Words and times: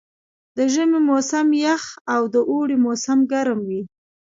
د 0.55 0.57
ژمي 0.73 0.99
موسم 1.09 1.47
یخ 1.65 1.83
او 2.13 2.21
د 2.33 2.35
اوړي 2.49 2.77
موسم 2.85 3.19
ګرم 3.31 3.59
وي. 3.69 3.81